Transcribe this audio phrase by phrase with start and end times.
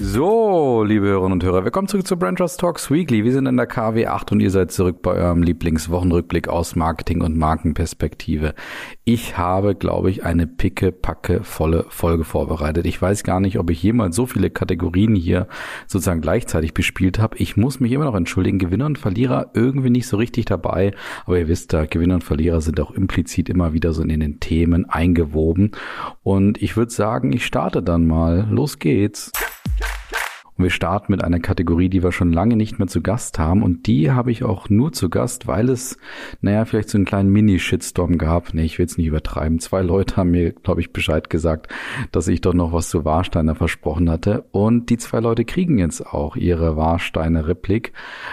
[0.00, 3.24] So, liebe Hörerinnen und Hörer, willkommen zurück zu Brand Trust Talks Weekly.
[3.24, 7.20] Wir sind in der KW 8 und ihr seid zurück bei eurem Lieblingswochenrückblick aus Marketing
[7.20, 8.54] und Markenperspektive.
[9.02, 12.86] Ich habe, glaube ich, eine picke, packe, volle Folge vorbereitet.
[12.86, 15.48] Ich weiß gar nicht, ob ich jemals so viele Kategorien hier
[15.88, 17.36] sozusagen gleichzeitig bespielt habe.
[17.38, 18.60] Ich muss mich immer noch entschuldigen.
[18.60, 20.92] Gewinner und Verlierer irgendwie nicht so richtig dabei.
[21.26, 24.38] Aber ihr wisst da, Gewinner und Verlierer sind auch implizit immer wieder so in den
[24.38, 25.72] Themen eingewoben.
[26.22, 28.46] Und ich würde sagen, ich starte dann mal.
[28.48, 29.32] Los geht's.
[30.58, 33.62] Und wir starten mit einer Kategorie, die wir schon lange nicht mehr zu Gast haben.
[33.62, 35.96] Und die habe ich auch nur zu Gast, weil es,
[36.40, 38.52] naja, vielleicht so einen kleinen Mini-Shitstorm gab.
[38.54, 39.60] Nee, ich will es nicht übertreiben.
[39.60, 41.68] Zwei Leute haben mir, glaube ich, Bescheid gesagt,
[42.10, 44.46] dass ich doch noch was zu Warsteiner versprochen hatte.
[44.50, 47.92] Und die zwei Leute kriegen jetzt auch ihre Warsteiner-Replik.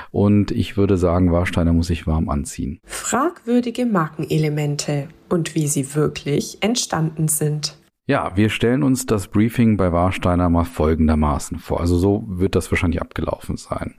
[0.09, 2.79] Und ich würde sagen, Warsteiner muss sich warm anziehen.
[2.85, 7.77] Fragwürdige Markenelemente und wie sie wirklich entstanden sind.
[8.07, 11.79] Ja, wir stellen uns das Briefing bei Warsteiner mal folgendermaßen vor.
[11.79, 13.95] Also so wird das wahrscheinlich abgelaufen sein.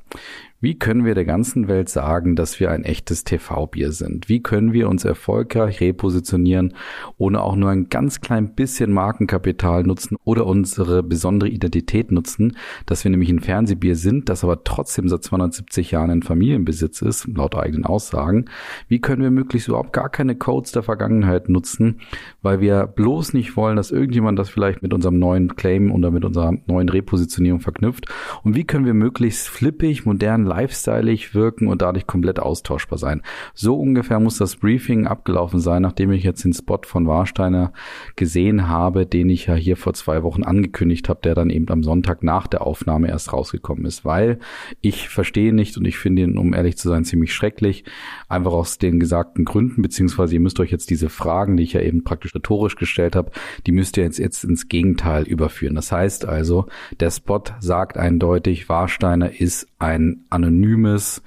[0.66, 4.28] Wie können wir der ganzen Welt sagen, dass wir ein echtes TV-Bier sind?
[4.28, 6.74] Wie können wir uns erfolgreich repositionieren,
[7.18, 13.04] ohne auch nur ein ganz klein bisschen Markenkapital nutzen oder unsere besondere Identität nutzen, dass
[13.04, 17.54] wir nämlich ein Fernsehbier sind, das aber trotzdem seit 270 Jahren in Familienbesitz ist, laut
[17.54, 18.46] eigenen Aussagen?
[18.88, 22.00] Wie können wir möglichst überhaupt gar keine Codes der Vergangenheit nutzen,
[22.42, 26.24] weil wir bloß nicht wollen, dass irgendjemand das vielleicht mit unserem neuen Claim oder mit
[26.24, 28.06] unserer neuen Repositionierung verknüpft?
[28.42, 33.22] Und wie können wir möglichst flippig, modern, lifestyleig wirken und dadurch komplett austauschbar sein.
[33.54, 37.72] So ungefähr muss das Briefing abgelaufen sein, nachdem ich jetzt den Spot von Warsteiner
[38.16, 41.82] gesehen habe, den ich ja hier vor zwei Wochen angekündigt habe, der dann eben am
[41.82, 44.38] Sonntag nach der Aufnahme erst rausgekommen ist, weil
[44.80, 47.84] ich verstehe nicht und ich finde ihn, um ehrlich zu sein, ziemlich schrecklich,
[48.28, 51.80] einfach aus den gesagten Gründen, beziehungsweise ihr müsst euch jetzt diese Fragen, die ich ja
[51.80, 53.30] eben praktisch rhetorisch gestellt habe,
[53.66, 55.74] die müsst ihr jetzt, jetzt ins Gegenteil überführen.
[55.74, 56.66] Das heißt also,
[57.00, 61.22] der Spot sagt eindeutig, Warsteiner ist ein anonymes,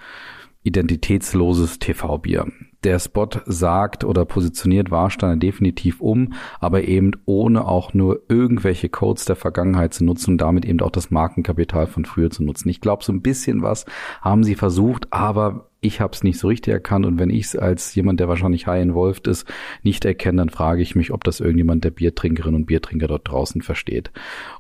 [0.64, 2.48] identitätsloses TV-Bier.
[2.84, 9.26] Der Spot sagt oder positioniert Warsteiner definitiv um, aber eben ohne auch nur irgendwelche Codes
[9.26, 12.70] der Vergangenheit zu nutzen und damit eben auch das Markenkapital von früher zu nutzen.
[12.70, 13.86] Ich glaube, so ein bisschen was
[14.22, 17.56] haben sie versucht, aber ich habe es nicht so richtig erkannt und wenn ich es
[17.56, 19.48] als jemand, der wahrscheinlich high involved ist,
[19.84, 23.62] nicht erkenne, dann frage ich mich, ob das irgendjemand der Biertrinkerinnen und Biertrinker dort draußen
[23.62, 24.12] versteht.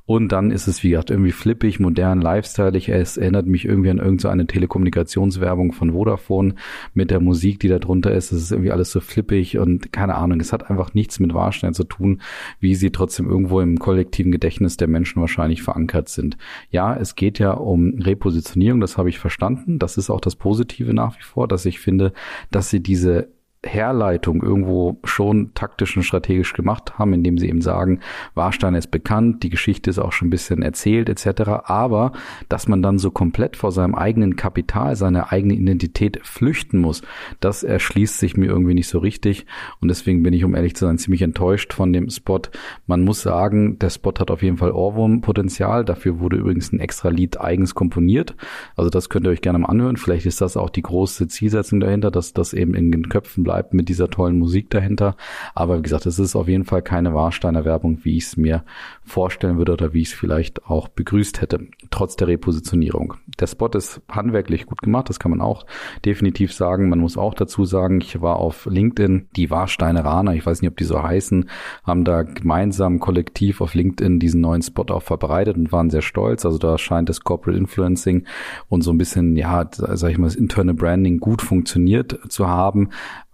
[0.09, 2.90] Und dann ist es, wie gesagt, irgendwie flippig, modern, lifestyleig.
[2.90, 6.56] Es erinnert mich irgendwie an irgendeine Telekommunikationswerbung von Vodafone
[6.96, 8.31] mit der Musik, die da drunter ist.
[8.31, 10.40] Es ist irgendwie alles so flippig und keine Ahnung.
[10.40, 12.24] Es hat einfach nichts mit Warstein zu tun,
[12.59, 16.40] wie sie trotzdem irgendwo im kollektiven Gedächtnis der Menschen wahrscheinlich verankert sind.
[16.72, 19.78] Ja, es geht ja um Repositionierung, das habe ich verstanden.
[19.78, 22.14] Das ist auch das Positive nach wie vor, dass ich finde,
[22.50, 23.28] dass sie diese
[23.66, 28.00] Herleitung irgendwo schon taktisch und strategisch gemacht haben, indem sie eben sagen,
[28.34, 31.50] Warstein ist bekannt, die Geschichte ist auch schon ein bisschen erzählt etc.
[31.66, 32.14] Aber
[32.47, 37.02] dass man dann so komplett vor seinem eigenen Kapital, seiner eigenen Identität flüchten muss,
[37.42, 39.46] das erschließt sich mir irgendwie nicht so richtig
[39.81, 42.41] und deswegen bin ich, um ehrlich zu sein, ziemlich enttäuscht von dem Spot.
[42.88, 45.84] Man muss sagen, der Spot hat auf jeden Fall Ohrwurm-Potenzial.
[45.84, 48.36] Dafür wurde übrigens ein extra Lied eigens komponiert.
[48.78, 49.97] Also das könnt ihr euch gerne mal anhören.
[49.97, 53.74] Vielleicht ist das auch die große Zielsetzung dahinter, dass das eben in den Köpfen bleibt
[53.74, 55.16] mit dieser tollen Musik dahinter.
[55.56, 58.64] Aber wie gesagt, es ist auf jeden Fall keine Warsteiner Werbung, wie ich es mir
[59.04, 63.16] vorstellen würde oder wie ich es vielleicht auch begrüßt hätte, trotz der Repositionierung.
[63.40, 65.66] Der Spot ist handwerklich gut gemacht, das kann man auch
[66.06, 66.90] definitiv sagen.
[66.90, 70.78] Man muss auch dazu sagen, ich war auf LinkedIn, die Warsteineraner, ich weiß nicht, ob
[70.78, 71.50] die so heißen,
[71.84, 76.46] haben da gemeinsam kollektiv auf LinkedIn diesen neuen Spot auch verbreitet und waren sehr stolz.
[76.46, 78.28] Also da scheint das Corporate Influencing
[78.68, 82.90] und so ein bisschen, ja, sag ich mal, das interne Branding gut funktioniert zu haben.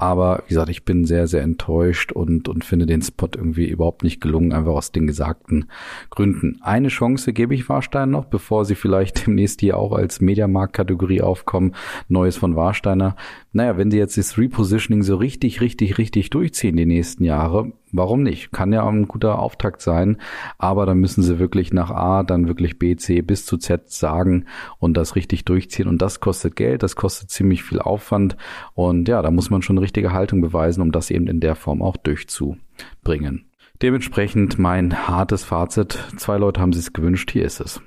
[0.05, 4.03] Aber wie gesagt, ich bin sehr, sehr enttäuscht und, und finde den Spot irgendwie überhaupt
[4.03, 5.65] nicht gelungen, einfach aus den gesagten
[6.11, 6.59] Gründen.
[6.61, 11.73] Eine Chance gebe ich Warstein noch, bevor sie vielleicht demnächst hier auch als Mediamarkt-Kategorie aufkommen.
[12.07, 13.15] Neues von Warsteiner.
[13.51, 18.23] Naja, wenn sie jetzt das Repositioning so richtig, richtig, richtig durchziehen die nächsten Jahre, warum
[18.23, 18.51] nicht?
[18.51, 20.17] Kann ja ein guter Auftakt sein,
[20.57, 24.45] aber dann müssen sie wirklich nach A, dann wirklich B, C bis zu Z sagen
[24.79, 28.37] und das richtig durchziehen und das kostet Geld, das kostet ziemlich viel Aufwand
[28.73, 31.81] und ja, da muss man schon richtige Haltung beweisen, um das eben in der Form
[31.81, 33.45] auch durchzubringen.
[33.81, 35.99] Dementsprechend mein hartes Fazit.
[36.17, 37.81] Zwei Leute haben sich es gewünscht, hier ist es.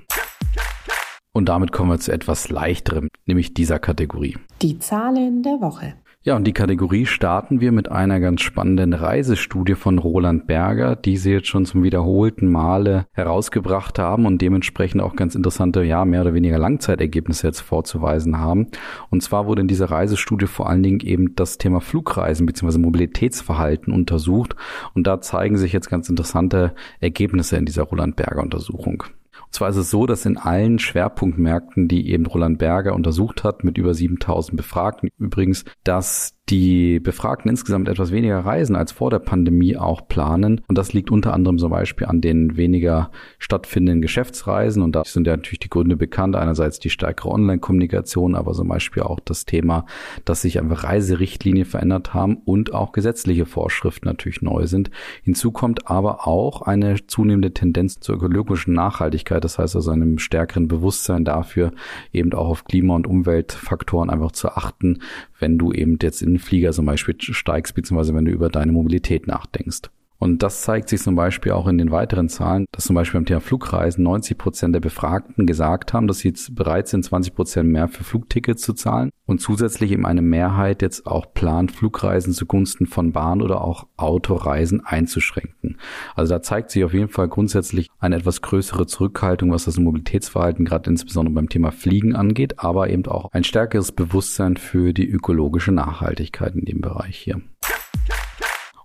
[1.32, 4.36] Und damit kommen wir zu etwas leichterem, nämlich dieser Kategorie.
[4.60, 5.94] Die Zahlen der Woche.
[6.28, 11.16] Ja, und die Kategorie starten wir mit einer ganz spannenden Reisestudie von Roland Berger, die
[11.16, 16.20] sie jetzt schon zum wiederholten Male herausgebracht haben und dementsprechend auch ganz interessante, ja, mehr
[16.20, 18.66] oder weniger Langzeitergebnisse jetzt vorzuweisen haben.
[19.08, 22.76] Und zwar wurde in dieser Reisestudie vor allen Dingen eben das Thema Flugreisen bzw.
[22.76, 24.54] Mobilitätsverhalten untersucht.
[24.92, 29.02] Und da zeigen sich jetzt ganz interessante Ergebnisse in dieser Roland Berger Untersuchung.
[29.48, 33.64] Und zwar ist es so, dass in allen Schwerpunktmärkten, die eben Roland Berger untersucht hat,
[33.64, 39.18] mit über 7000 Befragten übrigens, dass die Befragten insgesamt etwas weniger reisen als vor der
[39.18, 40.62] Pandemie auch planen.
[40.66, 44.82] Und das liegt unter anderem zum Beispiel an den weniger stattfindenden Geschäftsreisen.
[44.82, 46.36] Und da sind ja natürlich die Gründe bekannt.
[46.36, 49.84] Einerseits die stärkere Online-Kommunikation, aber zum Beispiel auch das Thema,
[50.24, 54.90] dass sich einfach Reiserichtlinien verändert haben und auch gesetzliche Vorschriften natürlich neu sind.
[55.22, 59.44] Hinzu kommt aber auch eine zunehmende Tendenz zur ökologischen Nachhaltigkeit.
[59.44, 61.72] Das heißt also einem stärkeren Bewusstsein dafür,
[62.12, 65.00] eben auch auf Klima- und Umweltfaktoren einfach zu achten,
[65.38, 69.26] wenn du eben jetzt in Flieger zum Beispiel steigst, beziehungsweise wenn du über deine Mobilität
[69.26, 69.90] nachdenkst.
[70.18, 73.26] Und das zeigt sich zum Beispiel auch in den weiteren Zahlen, dass zum Beispiel beim
[73.26, 77.68] Thema Flugreisen 90 Prozent der Befragten gesagt haben, dass sie jetzt bereit sind, 20 Prozent
[77.70, 82.86] mehr für Flugtickets zu zahlen und zusätzlich eben eine Mehrheit jetzt auch plant, Flugreisen zugunsten
[82.86, 85.78] von Bahn oder auch Autoreisen einzuschränken.
[86.16, 90.64] Also da zeigt sich auf jeden Fall grundsätzlich eine etwas größere Zurückhaltung, was das Mobilitätsverhalten
[90.64, 95.70] gerade insbesondere beim Thema Fliegen angeht, aber eben auch ein stärkeres Bewusstsein für die ökologische
[95.70, 97.40] Nachhaltigkeit in dem Bereich hier.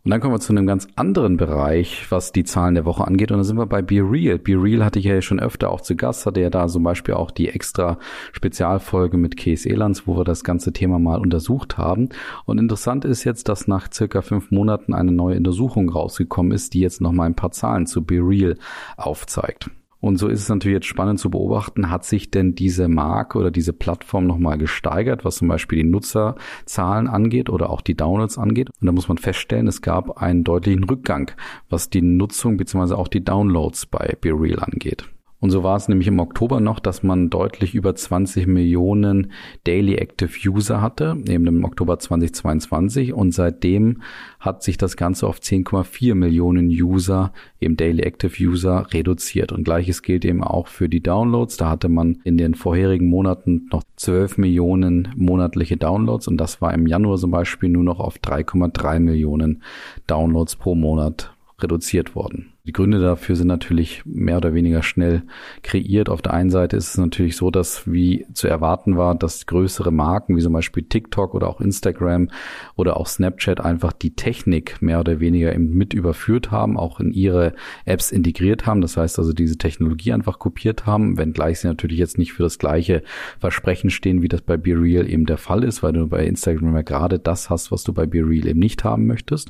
[0.05, 3.31] Und dann kommen wir zu einem ganz anderen Bereich, was die Zahlen der Woche angeht.
[3.31, 4.37] Und da sind wir bei Be Real.
[4.37, 7.13] Be Real hatte ich ja schon öfter auch zu Gast, hatte ja da zum Beispiel
[7.13, 7.97] auch die extra
[8.33, 12.09] Spezialfolge mit Case Elands, wo wir das ganze Thema mal untersucht haben.
[12.43, 16.81] Und interessant ist jetzt, dass nach circa fünf Monaten eine neue Untersuchung rausgekommen ist, die
[16.81, 18.57] jetzt nochmal ein paar Zahlen zu Be Real
[18.97, 19.69] aufzeigt.
[20.03, 23.51] Und so ist es natürlich jetzt spannend zu beobachten, hat sich denn diese Marke oder
[23.51, 28.69] diese Plattform nochmal gesteigert, was zum Beispiel die Nutzerzahlen angeht oder auch die Downloads angeht.
[28.81, 31.31] Und da muss man feststellen, es gab einen deutlichen Rückgang,
[31.69, 32.95] was die Nutzung bzw.
[32.95, 35.05] auch die Downloads bei BeReal angeht.
[35.43, 39.33] Und so war es nämlich im Oktober noch, dass man deutlich über 20 Millionen
[39.65, 43.11] Daily Active User hatte, eben im Oktober 2022.
[43.11, 44.03] Und seitdem
[44.39, 49.51] hat sich das Ganze auf 10,4 Millionen User, eben Daily Active User, reduziert.
[49.51, 51.57] Und gleiches gilt eben auch für die Downloads.
[51.57, 56.29] Da hatte man in den vorherigen Monaten noch 12 Millionen monatliche Downloads.
[56.29, 59.61] Und das war im Januar zum Beispiel nur noch auf 3,3 Millionen
[60.07, 62.52] Downloads pro Monat reduziert worden.
[62.65, 65.23] Die Gründe dafür sind natürlich mehr oder weniger schnell
[65.63, 66.07] kreiert.
[66.07, 69.91] Auf der einen Seite ist es natürlich so, dass wie zu erwarten war, dass größere
[69.91, 72.29] Marken wie zum Beispiel TikTok oder auch Instagram
[72.77, 77.51] oder auch Snapchat einfach die Technik mehr oder weniger mit überführt haben, auch in ihre
[77.83, 78.79] Apps integriert haben.
[78.79, 82.59] Das heißt also diese Technologie einfach kopiert haben, wenngleich sie natürlich jetzt nicht für das
[82.59, 83.03] gleiche
[83.39, 86.81] Versprechen stehen, wie das bei BeReal eben der Fall ist, weil du bei Instagram ja
[86.81, 89.49] gerade das hast, was du bei BeReal eben nicht haben möchtest.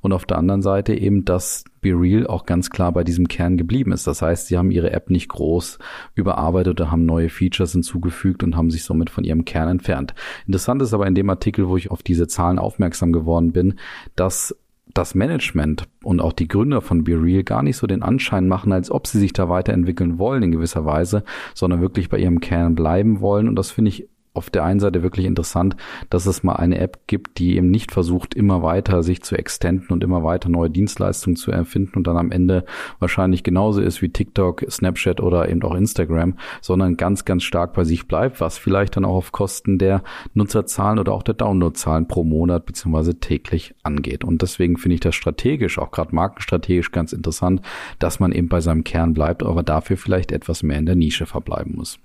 [0.00, 3.92] Und auf der anderen Seite eben, dass BeReal auch ganz klar bei diesem Kern geblieben
[3.92, 4.06] ist.
[4.06, 5.78] Das heißt, sie haben ihre App nicht groß
[6.14, 10.14] überarbeitet oder haben neue Features hinzugefügt und haben sich somit von ihrem Kern entfernt.
[10.46, 13.74] Interessant ist aber in dem Artikel, wo ich auf diese Zahlen aufmerksam geworden bin,
[14.16, 14.56] dass
[14.94, 18.90] das Management und auch die Gründer von BeReal gar nicht so den Anschein machen, als
[18.90, 21.24] ob sie sich da weiterentwickeln wollen in gewisser Weise,
[21.54, 23.48] sondern wirklich bei ihrem Kern bleiben wollen.
[23.48, 25.76] Und das finde ich auf der einen Seite wirklich interessant,
[26.10, 29.88] dass es mal eine App gibt, die eben nicht versucht, immer weiter sich zu extenden
[29.90, 32.64] und immer weiter neue Dienstleistungen zu erfinden und dann am Ende
[32.98, 37.84] wahrscheinlich genauso ist wie TikTok, Snapchat oder eben auch Instagram, sondern ganz, ganz stark bei
[37.84, 40.02] sich bleibt, was vielleicht dann auch auf Kosten der
[40.34, 44.24] Nutzerzahlen oder auch der Downloadzahlen pro Monat beziehungsweise täglich angeht.
[44.24, 47.62] Und deswegen finde ich das strategisch, auch gerade markenstrategisch ganz interessant,
[47.98, 51.26] dass man eben bei seinem Kern bleibt, aber dafür vielleicht etwas mehr in der Nische
[51.26, 51.98] verbleiben muss.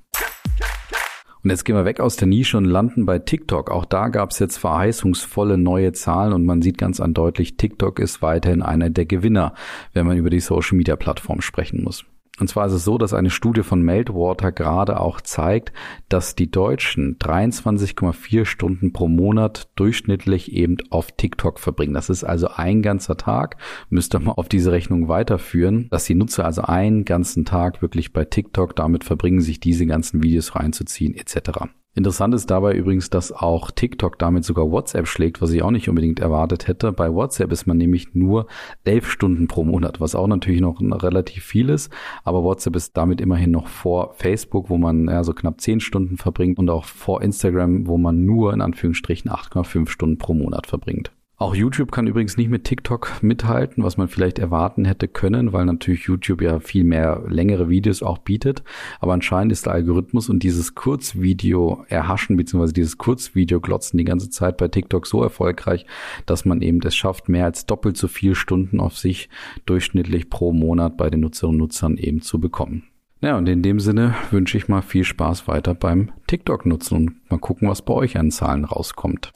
[1.48, 3.72] Und jetzt gehen wir weg aus der Nische und landen bei TikTok.
[3.72, 8.22] Auch da gab es jetzt verheißungsvolle neue Zahlen und man sieht ganz eindeutig, TikTok ist
[8.22, 9.54] weiterhin einer der Gewinner,
[9.94, 12.04] wenn man über die Social-Media-Plattform sprechen muss.
[12.40, 15.74] Und zwar ist es so, dass eine Studie von Meltwater gerade auch zeigt,
[16.08, 21.94] dass die Deutschen 23,4 Stunden pro Monat durchschnittlich eben auf TikTok verbringen.
[21.94, 23.58] Das ist also ein ganzer Tag.
[23.90, 28.26] Müsste man auf diese Rechnung weiterführen, dass die Nutzer also einen ganzen Tag wirklich bei
[28.26, 31.68] TikTok damit verbringen, sich diese ganzen Videos reinzuziehen etc.
[31.98, 35.90] Interessant ist dabei übrigens, dass auch TikTok damit sogar WhatsApp schlägt, was ich auch nicht
[35.90, 36.92] unbedingt erwartet hätte.
[36.92, 38.46] Bei WhatsApp ist man nämlich nur
[38.84, 41.92] elf Stunden pro Monat, was auch natürlich noch relativ viel ist.
[42.24, 46.18] Aber WhatsApp ist damit immerhin noch vor Facebook, wo man ja, so knapp zehn Stunden
[46.18, 51.12] verbringt und auch vor Instagram, wo man nur in Anführungsstrichen 8,5 Stunden pro Monat verbringt.
[51.40, 55.66] Auch YouTube kann übrigens nicht mit TikTok mithalten, was man vielleicht erwarten hätte können, weil
[55.66, 58.64] natürlich YouTube ja viel mehr längere Videos auch bietet.
[59.00, 62.72] Aber anscheinend ist der Algorithmus und dieses Kurzvideo erhaschen bzw.
[62.72, 65.86] dieses Kurzvideo glotzen die ganze Zeit bei TikTok so erfolgreich,
[66.26, 69.30] dass man eben es schafft, mehr als doppelt so viel Stunden auf sich
[69.68, 72.86] durchschnittlich pro Monat bei den Nutzerinnen und Nutzern eben zu bekommen.
[73.22, 77.30] Ja, und in dem Sinne wünsche ich mal viel Spaß weiter beim TikTok nutzen und
[77.30, 79.32] mal gucken, was bei euch an Zahlen rauskommt.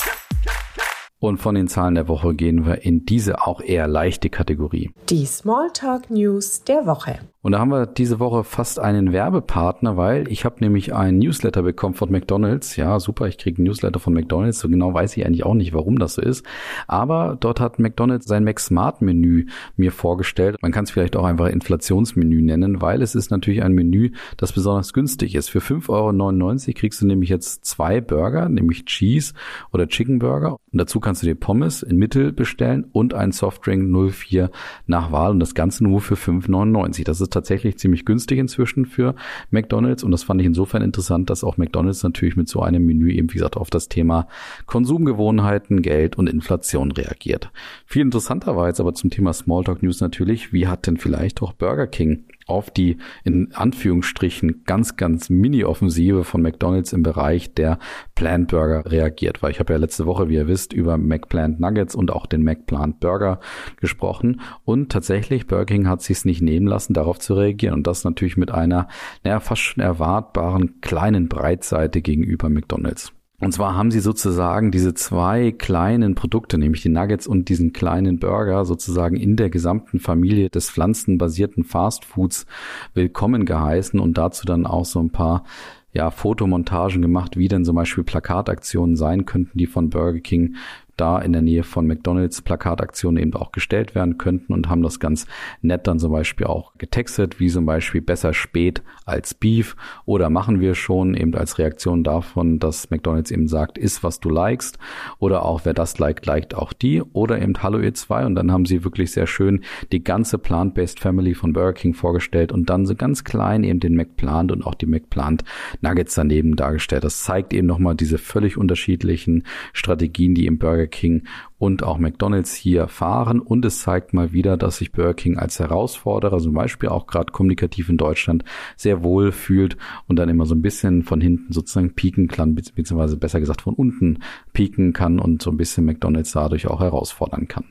[1.22, 4.90] Und von den Zahlen der Woche gehen wir in diese auch eher leichte Kategorie.
[5.12, 7.20] Die Smalltalk News der Woche.
[7.44, 11.64] Und da haben wir diese Woche fast einen Werbepartner, weil ich habe nämlich ein Newsletter
[11.64, 12.76] bekommen von McDonald's.
[12.76, 14.60] Ja, super, ich kriege ein Newsletter von McDonald's.
[14.60, 16.46] So genau weiß ich eigentlich auch nicht, warum das so ist.
[16.88, 20.58] Aber dort hat McDonald's sein Mac Smart Menü mir vorgestellt.
[20.62, 24.54] Man kann es vielleicht auch einfach Inflationsmenü nennen, weil es ist natürlich ein Menü, das
[24.54, 25.50] besonders günstig ist.
[25.50, 29.34] Für 5,99 Euro kriegst du nämlich jetzt zwei Burger, nämlich Cheese
[29.74, 30.58] oder Chicken Burger.
[30.72, 34.52] Und dazu kannst du dir Pommes in Mittel bestellen und einen Softdrink 04
[34.86, 35.32] nach Wahl.
[35.32, 37.04] Und das Ganze nur für 5,99.
[37.04, 39.16] Das ist tatsächlich ziemlich günstig inzwischen für
[39.50, 43.12] McDonald's und das fand ich insofern interessant, dass auch McDonald's natürlich mit so einem Menü
[43.12, 44.28] eben, wie gesagt, auf das Thema
[44.66, 47.50] Konsumgewohnheiten, Geld und Inflation reagiert.
[47.86, 51.54] Viel interessanter war jetzt aber zum Thema Smalltalk News natürlich, wie hat denn vielleicht auch
[51.54, 57.80] Burger King auf die in Anführungsstrichen ganz, ganz Mini-Offensive von McDonald's im Bereich der
[58.16, 59.42] Plant Burger reagiert.
[59.42, 62.44] Weil ich habe ja letzte Woche, wie ihr wisst, über McPlant Nuggets und auch den
[62.44, 63.40] McPlant Burger
[63.78, 64.42] gesprochen.
[64.64, 67.74] Und tatsächlich, Burger King hat sich es nicht nehmen lassen, darauf zu reagieren.
[67.74, 68.88] Und das natürlich mit einer,
[69.24, 73.14] naja, fast schon erwartbaren kleinen Breitseite gegenüber McDonald's.
[73.42, 78.20] Und zwar haben sie sozusagen diese zwei kleinen Produkte, nämlich die Nuggets und diesen kleinen
[78.20, 82.46] Burger, sozusagen in der gesamten Familie des pflanzenbasierten Fastfoods
[82.94, 85.44] willkommen geheißen und dazu dann auch so ein paar
[85.92, 90.56] ja, Fotomontagen gemacht, wie denn zum Beispiel Plakataktionen sein könnten, die von Burger King
[91.02, 95.00] da in der Nähe von McDonalds Plakataktionen eben auch gestellt werden könnten und haben das
[95.00, 95.26] ganz
[95.62, 99.76] nett dann zum Beispiel auch getextet, wie zum Beispiel besser spät als Beef.
[100.06, 104.30] Oder machen wir schon eben als Reaktion davon, dass McDonalds eben sagt, ist was du
[104.30, 104.78] likest.
[105.18, 107.02] Oder auch wer das liked, liked auch die.
[107.02, 108.26] Oder eben Hallo ihr zwei.
[108.26, 112.52] Und dann haben sie wirklich sehr schön die ganze Plant-Based Family von Burger King vorgestellt
[112.52, 115.44] und dann so ganz klein eben den McPlant und auch die McPlant
[115.82, 117.04] Nuggets daneben dargestellt.
[117.04, 119.44] Das zeigt eben nochmal diese völlig unterschiedlichen
[119.74, 121.24] Strategien, die im Burger King
[121.58, 123.40] und auch McDonald's hier fahren.
[123.40, 127.32] Und es zeigt mal wieder, dass sich Burger King als Herausforderer, zum Beispiel auch gerade
[127.32, 128.44] kommunikativ in Deutschland,
[128.76, 133.18] sehr wohl fühlt und dann immer so ein bisschen von hinten sozusagen pieken kann, beziehungsweise
[133.18, 134.20] besser gesagt von unten
[134.54, 137.66] pieken kann und so ein bisschen McDonald's dadurch auch herausfordern kann.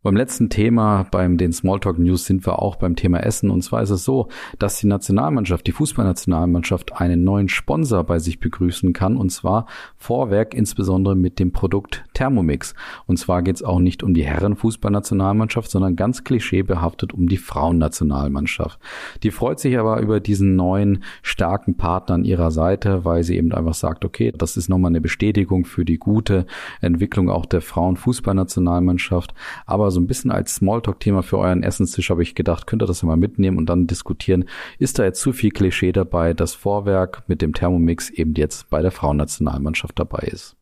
[0.00, 3.50] Beim letzten Thema, beim den Smalltalk News, sind wir auch beim Thema Essen.
[3.50, 4.28] Und zwar ist es so,
[4.60, 9.16] dass die Nationalmannschaft, die Fußballnationalmannschaft, einen neuen Sponsor bei sich begrüßen kann.
[9.16, 12.76] Und zwar Vorwerk, insbesondere mit dem Produkt Thermomix.
[13.06, 18.78] Und zwar geht es auch nicht um die Herrenfußballnationalmannschaft, sondern ganz klischeebehaftet um die Frauennationalmannschaft.
[19.24, 23.50] Die freut sich aber über diesen neuen starken Partner an ihrer Seite, weil sie eben
[23.52, 26.46] einfach sagt, okay, das ist nochmal eine Bestätigung für die gute
[26.80, 29.34] Entwicklung auch der Frauenfußballnationalmannschaft.
[29.66, 32.86] Aber aber so ein bisschen als Smalltalk-Thema für euren Essenstisch habe ich gedacht, könnt ihr
[32.86, 34.44] das ja mal mitnehmen und dann diskutieren.
[34.78, 38.82] Ist da jetzt zu viel Klischee dabei, dass Vorwerk mit dem Thermomix eben jetzt bei
[38.82, 40.56] der Frauennationalmannschaft dabei ist?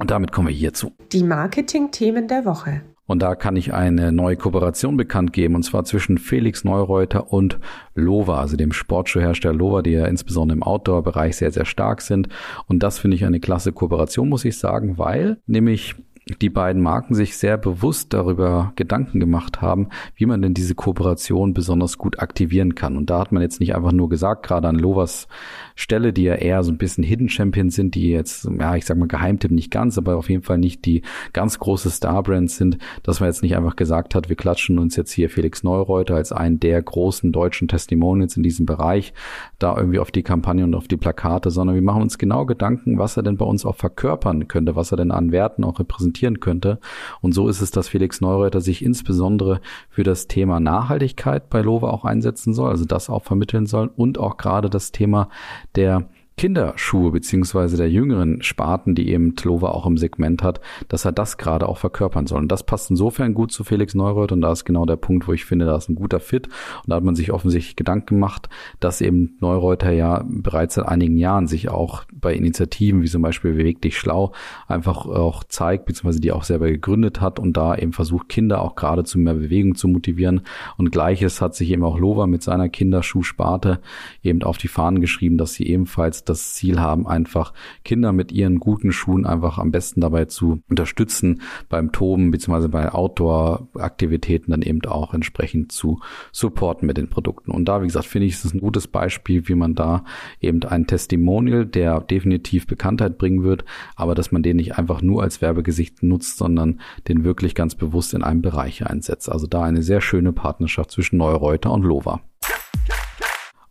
[0.00, 0.90] Und damit kommen wir hierzu.
[1.12, 2.82] Die Marketing-Themen der Woche.
[3.06, 7.60] Und da kann ich eine neue Kooperation bekannt geben, und zwar zwischen Felix Neureuter und
[7.94, 12.28] Lova, also dem Sportschuhhersteller Lova, die ja insbesondere im Outdoor-Bereich sehr, sehr stark sind.
[12.66, 15.94] Und das finde ich eine klasse Kooperation, muss ich sagen, weil nämlich
[16.40, 21.52] die beiden Marken sich sehr bewusst darüber Gedanken gemacht haben, wie man denn diese Kooperation
[21.52, 22.96] besonders gut aktivieren kann.
[22.96, 25.28] Und da hat man jetzt nicht einfach nur gesagt, gerade an Lovas
[25.74, 28.96] Stelle, die ja eher so ein bisschen Hidden Champions sind, die jetzt, ja, ich sag
[28.96, 31.02] mal Geheimtipp nicht ganz, aber auf jeden Fall nicht die
[31.34, 35.12] ganz große Star-Brands sind, dass man jetzt nicht einfach gesagt hat, wir klatschen uns jetzt
[35.12, 39.12] hier Felix Neureuter als einen der großen deutschen Testimonials in diesem Bereich
[39.58, 42.98] da irgendwie auf die Kampagne und auf die Plakate, sondern wir machen uns genau Gedanken,
[42.98, 45.80] was er denn bei uns auch verkörpern könnte, was er denn an Werten auch
[46.14, 46.78] repräsentieren könnte.
[47.20, 51.90] Und so ist es, dass Felix Neureuter sich insbesondere für das Thema Nachhaltigkeit bei Lova
[51.90, 55.28] auch einsetzen soll, also das auch vermitteln soll und auch gerade das Thema
[55.74, 61.12] der Kinderschuhe beziehungsweise der jüngeren Sparten, die eben Tlova auch im Segment hat, dass er
[61.12, 62.40] das gerade auch verkörpern soll.
[62.40, 65.32] Und das passt insofern gut zu Felix Neureuth und da ist genau der Punkt, wo
[65.32, 66.48] ich finde, da ist ein guter Fit.
[66.48, 68.48] Und da hat man sich offensichtlich Gedanken gemacht,
[68.80, 73.52] dass eben Neureuter ja bereits seit einigen Jahren sich auch bei Initiativen wie zum Beispiel
[73.52, 74.32] Beweg dich schlau
[74.66, 78.74] einfach auch zeigt, beziehungsweise die auch selber gegründet hat und da eben versucht, Kinder auch
[78.74, 80.40] gerade zu mehr Bewegung zu motivieren.
[80.76, 83.80] Und gleiches hat sich eben auch Lova mit seiner Kinderschuhsparte
[84.22, 87.52] eben auf die Fahnen geschrieben, dass sie ebenfalls das, das Ziel haben, einfach
[87.84, 92.68] Kinder mit ihren guten Schuhen einfach am besten dabei zu unterstützen, beim Toben bzw.
[92.68, 96.00] bei Outdoor-Aktivitäten dann eben auch entsprechend zu
[96.32, 97.50] supporten mit den Produkten.
[97.50, 100.04] Und da, wie gesagt, finde ich, es ein gutes Beispiel, wie man da
[100.40, 103.64] eben ein Testimonial, der definitiv Bekanntheit bringen wird,
[103.96, 108.14] aber dass man den nicht einfach nur als Werbegesicht nutzt, sondern den wirklich ganz bewusst
[108.14, 109.30] in einem Bereich einsetzt.
[109.30, 112.20] Also da eine sehr schöne Partnerschaft zwischen Neureuter und Lova.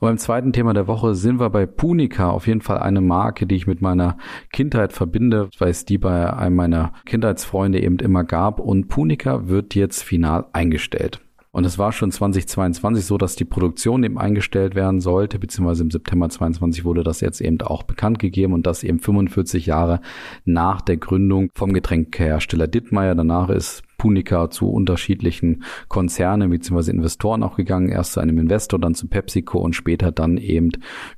[0.04, 3.56] Beim zweiten Thema der Woche sind wir bei Punica, auf jeden Fall eine Marke, die
[3.56, 4.18] ich mit meiner
[4.52, 8.60] Kindheit verbinde, weil es die bei einem meiner Kindheitsfreunde eben immer gab.
[8.60, 11.22] Und Punica wird jetzt final eingestellt.
[11.52, 15.92] Und es war schon 2022 so, dass die Produktion eben eingestellt werden sollte, beziehungsweise im
[15.92, 20.02] September 22 wurde das jetzt eben auch bekannt gegeben und das eben 45 Jahre
[20.44, 23.16] nach der Gründung vom Getränkehersteller Dittmeier.
[23.16, 26.92] Danach ist Punica zu unterschiedlichen Konzernen bzw.
[26.92, 27.88] Investoren auch gegangen.
[27.88, 30.72] Erst zu einem Investor, dann zu PepsiCo und später dann eben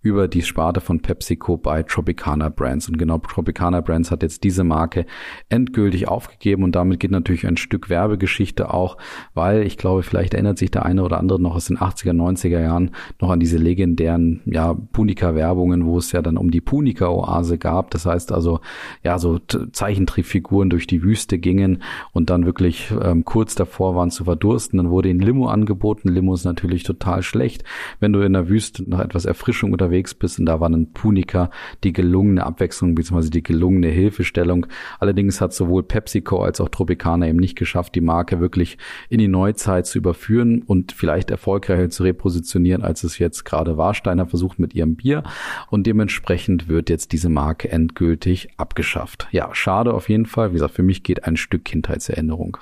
[0.03, 2.87] über die Sparte von PepsiCo bei Tropicana Brands.
[2.87, 5.07] Und genau Tropicana Brands hat jetzt diese Marke
[5.49, 8.99] endgültig aufgegeben und damit geht natürlich ein Stück Werbegeschichte auch,
[9.33, 12.59] weil ich glaube, vielleicht erinnert sich der eine oder andere noch aus den 80er, 90er
[12.59, 17.89] Jahren noch an diese legendären ja, Punica-Werbungen, wo es ja dann um die Punica-Oase gab.
[17.89, 18.59] Das heißt also,
[19.01, 24.11] ja, so Zeichentrickfiguren durch die Wüste gingen und dann wirklich wirklich ähm, kurz davor waren
[24.11, 24.77] zu verdursten.
[24.77, 26.09] Dann wurde ihnen Limo angeboten.
[26.09, 27.63] Limo ist natürlich total schlecht,
[27.99, 30.39] wenn du in der Wüste nach etwas Erfrischung unterwegs bist.
[30.39, 31.49] Und da war ein Punika
[31.83, 33.29] die gelungene Abwechslung bzw.
[33.29, 34.67] die gelungene Hilfestellung.
[34.99, 38.77] Allerdings hat sowohl PepsiCo als auch Tropicana eben nicht geschafft, die Marke wirklich
[39.09, 44.25] in die Neuzeit zu überführen und vielleicht erfolgreicher zu repositionieren, als es jetzt gerade Warsteiner
[44.25, 45.23] versucht mit ihrem Bier.
[45.69, 49.27] Und dementsprechend wird jetzt diese Marke endgültig abgeschafft.
[49.31, 50.49] Ja, schade auf jeden Fall.
[50.49, 52.57] Wie gesagt, für mich geht ein Stück Kindheitserinnerung.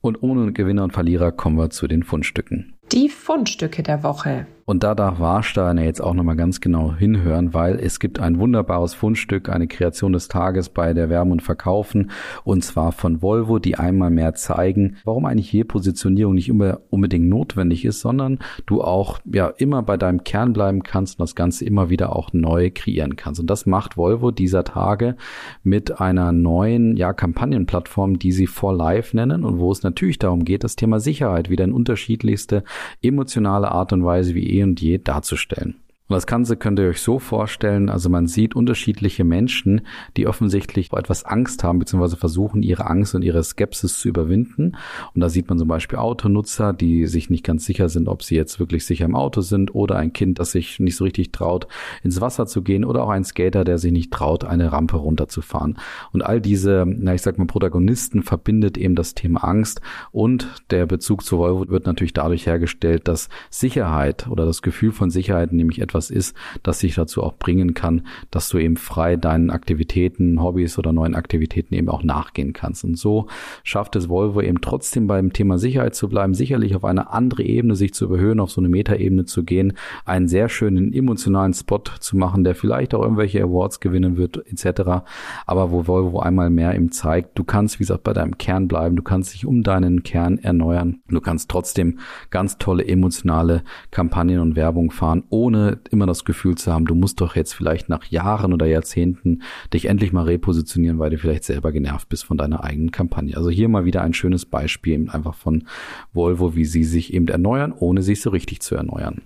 [0.00, 2.76] Und ohne Gewinner und Verlierer kommen wir zu den Fundstücken.
[2.92, 4.46] Die Fundstücke der Woche.
[4.66, 8.94] Und da darf Warsteiner jetzt auch nochmal ganz genau hinhören, weil es gibt ein wunderbares
[8.94, 12.10] Fundstück, eine Kreation des Tages bei der Werben und Verkaufen,
[12.44, 17.28] und zwar von Volvo, die einmal mehr zeigen, warum eigentlich hier Positionierung nicht immer unbedingt
[17.28, 21.66] notwendig ist, sondern du auch ja immer bei deinem Kern bleiben kannst und das Ganze
[21.66, 23.40] immer wieder auch neu kreieren kannst.
[23.40, 25.16] Und das macht Volvo dieser Tage
[25.62, 30.44] mit einer neuen ja, Kampagnenplattform, die sie For Life nennen und wo es natürlich darum
[30.44, 32.64] geht, das Thema Sicherheit wieder in unterschiedlichste
[33.02, 35.83] emotionale Art und Weise wie eh und je darzustellen.
[36.06, 39.80] Und das Ganze könnt ihr euch so vorstellen, also man sieht unterschiedliche Menschen,
[40.18, 44.76] die offensichtlich etwas Angst haben, beziehungsweise versuchen, ihre Angst und ihre Skepsis zu überwinden.
[45.14, 48.36] Und da sieht man zum Beispiel Autonutzer, die sich nicht ganz sicher sind, ob sie
[48.36, 51.68] jetzt wirklich sicher im Auto sind oder ein Kind, das sich nicht so richtig traut,
[52.02, 55.78] ins Wasser zu gehen oder auch ein Skater, der sich nicht traut, eine Rampe runterzufahren.
[56.12, 59.80] Und all diese, na, ich sag mal, Protagonisten verbindet eben das Thema Angst
[60.12, 65.08] und der Bezug zu Volvo wird natürlich dadurch hergestellt, dass Sicherheit oder das Gefühl von
[65.08, 69.16] Sicherheit nämlich etwas etwas ist, das sich dazu auch bringen kann, dass du eben frei
[69.16, 72.84] deinen Aktivitäten, Hobbys oder neuen Aktivitäten eben auch nachgehen kannst.
[72.84, 73.28] Und so
[73.62, 77.76] schafft es Volvo eben trotzdem beim Thema Sicherheit zu bleiben, sicherlich auf eine andere Ebene
[77.76, 82.16] sich zu überhöhen, auf so eine Metaebene zu gehen, einen sehr schönen emotionalen Spot zu
[82.16, 85.04] machen, der vielleicht auch irgendwelche Awards gewinnen wird, etc.
[85.46, 88.96] Aber wo Volvo einmal mehr eben zeigt, du kannst, wie gesagt, bei deinem Kern bleiben,
[88.96, 94.56] du kannst dich um deinen Kern erneuern, du kannst trotzdem ganz tolle emotionale Kampagnen und
[94.56, 98.52] Werbung fahren, ohne immer das Gefühl zu haben, du musst doch jetzt vielleicht nach Jahren
[98.52, 99.42] oder Jahrzehnten
[99.72, 103.36] dich endlich mal repositionieren, weil du vielleicht selber genervt bist von deiner eigenen Kampagne.
[103.36, 105.64] Also hier mal wieder ein schönes Beispiel eben einfach von
[106.12, 109.22] Volvo, wie sie sich eben erneuern, ohne sich so richtig zu erneuern.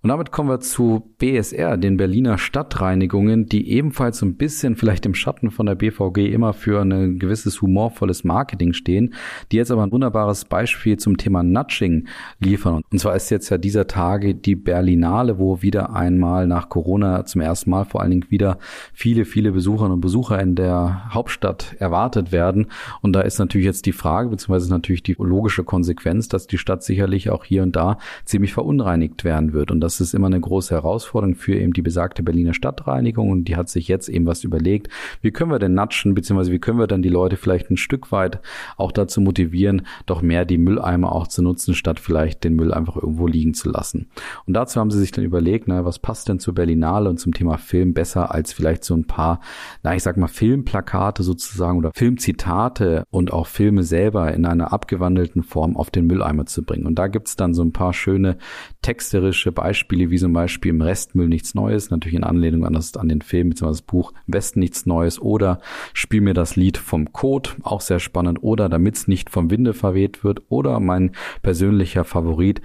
[0.00, 5.04] Und damit kommen wir zu BSR, den Berliner Stadtreinigungen, die ebenfalls so ein bisschen vielleicht
[5.06, 9.14] im Schatten von der BVG immer für ein gewisses humorvolles Marketing stehen,
[9.50, 12.06] die jetzt aber ein wunderbares Beispiel zum Thema Nudging
[12.38, 12.82] liefern.
[12.92, 17.40] Und zwar ist jetzt ja dieser Tage die Berlinale, wo wieder einmal nach Corona zum
[17.40, 18.58] ersten Mal vor allen Dingen wieder
[18.92, 22.68] viele, viele Besucherinnen und Besucher in der Hauptstadt erwartet werden.
[23.02, 26.84] Und da ist natürlich jetzt die Frage, beziehungsweise natürlich die logische Konsequenz, dass die Stadt
[26.84, 29.72] sicherlich auch hier und da ziemlich verunreinigt werden wird.
[29.72, 33.56] Und das ist immer eine große Herausforderung für eben die besagte Berliner Stadtreinigung und die
[33.56, 34.88] hat sich jetzt eben was überlegt,
[35.22, 38.12] wie können wir denn natschen, beziehungsweise wie können wir dann die Leute vielleicht ein Stück
[38.12, 38.40] weit
[38.76, 42.96] auch dazu motivieren, doch mehr die Mülleimer auch zu nutzen, statt vielleicht den Müll einfach
[42.96, 44.10] irgendwo liegen zu lassen.
[44.46, 47.32] Und dazu haben sie sich dann überlegt, na, was passt denn zur Berlinale und zum
[47.32, 49.40] Thema Film besser als vielleicht so ein paar,
[49.82, 55.42] na, ich sag mal Filmplakate sozusagen oder Filmzitate und auch Filme selber in einer abgewandelten
[55.42, 56.86] Form auf den Mülleimer zu bringen.
[56.86, 58.36] Und da gibt's dann so ein paar schöne
[58.82, 62.96] texterische Beispiele Beispiele wie zum Beispiel im Restmüll nichts Neues, natürlich in Anlehnung an, das,
[62.96, 63.68] an den Film bzw.
[63.68, 65.60] das Buch Im Westen nichts Neues oder
[65.92, 69.74] Spiel mir das Lied vom Code, auch sehr spannend, oder damit es nicht vom Winde
[69.74, 71.12] verweht wird oder mein
[71.42, 72.60] persönlicher Favorit,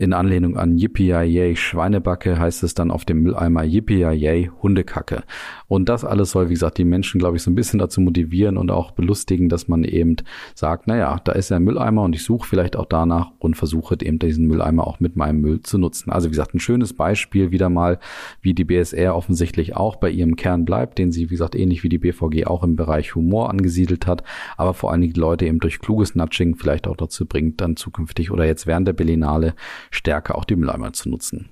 [0.00, 5.24] In Anlehnung an Yippie Schweinebacke heißt es dann auf dem Mülleimer Yippie Hundekacke.
[5.66, 8.58] Und das alles soll, wie gesagt, die Menschen, glaube ich, so ein bisschen dazu motivieren
[8.58, 10.14] und auch belustigen, dass man eben
[10.54, 13.96] sagt, naja, da ist ja ein Mülleimer und ich suche vielleicht auch danach und versuche
[14.00, 16.12] eben diesen Mülleimer auch mit meinem Müll zu nutzen.
[16.12, 17.98] Also wie gesagt, ein schönes Beispiel wieder mal,
[18.40, 21.88] wie die BSR offensichtlich auch bei ihrem Kern bleibt, den sie, wie gesagt, ähnlich wie
[21.88, 24.22] die BVG auch im Bereich Humor angesiedelt hat,
[24.56, 27.74] aber vor allen Dingen die Leute eben durch kluges Nudging vielleicht auch dazu bringt, dann
[27.74, 29.54] zukünftig oder jetzt während der Berlinale
[29.90, 31.50] stärker auch die Mülleimer zu nutzen.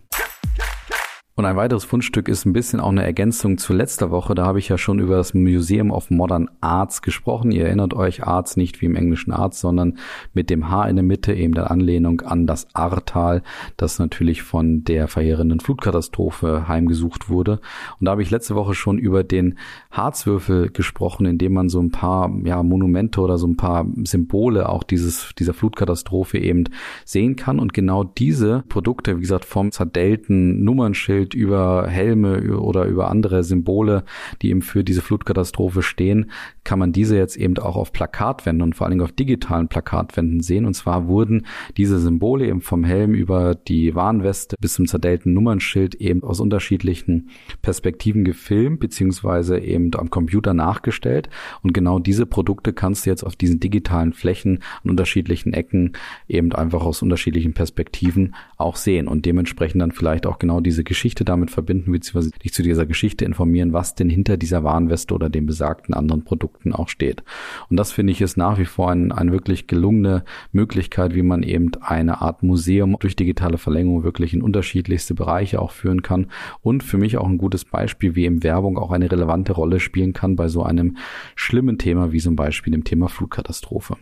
[1.38, 4.34] Und ein weiteres Fundstück ist ein bisschen auch eine Ergänzung zu letzter Woche.
[4.34, 7.52] Da habe ich ja schon über das Museum of Modern Arts gesprochen.
[7.52, 9.98] Ihr erinnert euch, Arts nicht wie im englischen Arts, sondern
[10.32, 13.42] mit dem H in der Mitte, eben der Anlehnung an das Ahrtal,
[13.76, 17.60] das natürlich von der verheerenden Flutkatastrophe heimgesucht wurde.
[18.00, 19.58] Und da habe ich letzte Woche schon über den
[19.90, 24.70] Harzwürfel gesprochen, in dem man so ein paar ja, Monumente oder so ein paar Symbole
[24.70, 26.64] auch dieses, dieser Flutkatastrophe eben
[27.04, 27.58] sehen kann.
[27.58, 33.42] Und genau diese Produkte, wie gesagt, vom zerdellten Nummernschild Schild, über Helme oder über andere
[33.44, 34.04] Symbole,
[34.42, 36.30] die eben für diese Flutkatastrophe stehen,
[36.64, 40.40] kann man diese jetzt eben auch auf Plakatwänden und vor allen Dingen auf digitalen Plakatwänden
[40.40, 40.64] sehen.
[40.64, 45.94] Und zwar wurden diese Symbole eben vom Helm über die Warnweste bis zum zerdellten Nummernschild
[45.96, 47.30] eben aus unterschiedlichen
[47.62, 51.28] Perspektiven gefilmt, beziehungsweise eben am Computer nachgestellt.
[51.62, 55.92] Und genau diese Produkte kannst du jetzt auf diesen digitalen Flächen an unterschiedlichen Ecken
[56.28, 61.15] eben einfach aus unterschiedlichen Perspektiven auch sehen und dementsprechend dann vielleicht auch genau diese Geschichte
[61.24, 65.46] damit verbinden, beziehungsweise dich zu dieser Geschichte informieren, was denn hinter dieser Warnweste oder dem
[65.46, 67.24] besagten anderen Produkt Produkten auch steht.
[67.70, 71.42] Und das finde ich ist nach wie vor ein, eine wirklich gelungene Möglichkeit, wie man
[71.42, 76.26] eben eine Art Museum durch digitale Verlängerung wirklich in unterschiedlichste Bereiche auch führen kann
[76.60, 80.12] und für mich auch ein gutes Beispiel, wie eben Werbung auch eine relevante Rolle spielen
[80.12, 80.96] kann bei so einem
[81.34, 83.96] schlimmen Thema wie zum Beispiel dem Thema Flutkatastrophe.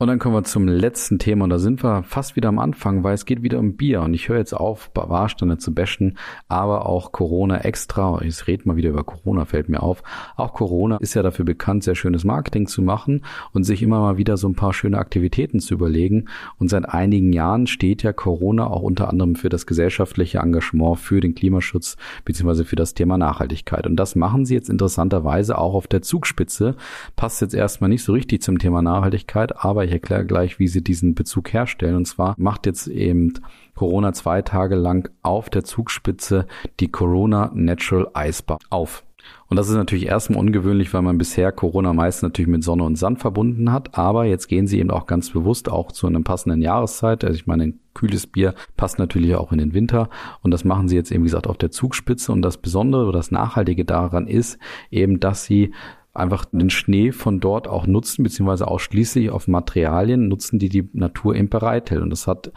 [0.00, 1.44] Und dann kommen wir zum letzten Thema.
[1.44, 4.00] Und da sind wir fast wieder am Anfang, weil es geht wieder um Bier.
[4.00, 6.16] Und ich höre jetzt auf, Warstände zu bashen,
[6.48, 10.02] aber auch Corona extra, ich rede mal wieder über Corona, fällt mir auf,
[10.36, 14.16] auch Corona ist ja dafür bekannt, sehr schönes Marketing zu machen und sich immer mal
[14.16, 16.28] wieder so ein paar schöne Aktivitäten zu überlegen.
[16.58, 21.20] Und seit einigen Jahren steht ja Corona auch unter anderem für das gesellschaftliche Engagement für
[21.20, 23.86] den Klimaschutz beziehungsweise für das Thema Nachhaltigkeit.
[23.86, 26.76] Und das machen sie jetzt interessanterweise auch auf der Zugspitze,
[27.16, 30.82] passt jetzt erstmal nicht so richtig zum Thema Nachhaltigkeit, aber ich erkläre gleich, wie sie
[30.82, 31.96] diesen Bezug herstellen.
[31.96, 33.34] Und zwar macht jetzt eben
[33.74, 36.46] Corona zwei Tage lang auf der Zugspitze
[36.78, 39.04] die Corona Natural Ice Bar auf.
[39.48, 42.96] Und das ist natürlich erstmal ungewöhnlich, weil man bisher Corona meist natürlich mit Sonne und
[42.96, 43.98] Sand verbunden hat.
[43.98, 47.24] Aber jetzt gehen sie eben auch ganz bewusst auch zu einer passenden Jahreszeit.
[47.24, 50.08] Also ich meine, ein kühles Bier passt natürlich auch in den Winter.
[50.42, 52.30] Und das machen sie jetzt eben, wie gesagt, auf der Zugspitze.
[52.32, 54.58] Und das Besondere oder das Nachhaltige daran ist
[54.90, 55.72] eben, dass sie
[56.12, 61.36] einfach den Schnee von dort auch nutzen, beziehungsweise ausschließlich auf Materialien nutzen, die die Natur
[61.36, 62.02] eben bereithält.
[62.02, 62.52] Und das hat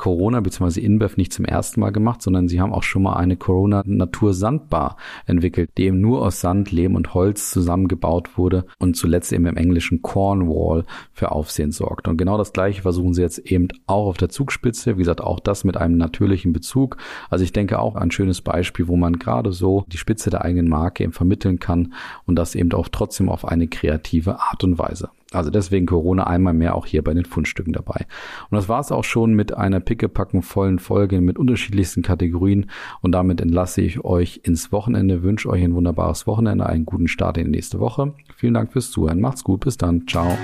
[0.00, 0.80] Corona bzw.
[0.80, 4.32] InBev nicht zum ersten Mal gemacht, sondern sie haben auch schon mal eine Corona Natur
[4.32, 9.44] Sandbar entwickelt, die eben nur aus Sand, Lehm und Holz zusammengebaut wurde und zuletzt eben
[9.44, 12.08] im englischen Cornwall für Aufsehen sorgt.
[12.08, 14.96] Und genau das gleiche versuchen sie jetzt eben auch auf der Zugspitze.
[14.96, 16.96] Wie gesagt, auch das mit einem natürlichen Bezug.
[17.28, 20.70] Also ich denke auch ein schönes Beispiel, wo man gerade so die Spitze der eigenen
[20.70, 21.92] Marke eben vermitteln kann
[22.24, 25.10] und das eben auch trotzdem auf eine kreative Art und Weise.
[25.32, 28.06] Also deswegen Corona einmal mehr auch hier bei den Fundstücken dabei.
[28.50, 32.70] Und das war es auch schon mit einer pickepacken vollen Folge mit unterschiedlichsten Kategorien.
[33.00, 37.38] Und damit entlasse ich euch ins Wochenende, wünsche euch ein wunderbares Wochenende, einen guten Start
[37.38, 38.14] in die nächste Woche.
[38.36, 39.20] Vielen Dank fürs Zuhören.
[39.20, 39.60] Macht's gut.
[39.60, 40.06] Bis dann.
[40.06, 40.36] Ciao.